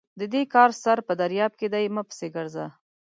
د 0.19 0.21
دې 0.33 0.43
کار 0.53 0.69
سر 0.83 0.97
په 1.07 1.13
درياب 1.21 1.51
کې 1.59 1.67
دی؛ 1.73 1.85
مه 1.95 2.03
پسې 2.09 2.27
ګرځه! 2.35 2.65